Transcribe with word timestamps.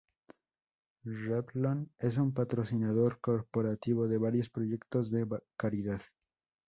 Revlon 1.05 1.91
es 1.99 2.17
un 2.17 2.33
patrocinador 2.33 3.19
corporativo 3.19 4.07
de 4.07 4.17
varios 4.17 4.49
proyectos 4.49 5.11
de 5.11 5.27
caridad. 5.55 6.01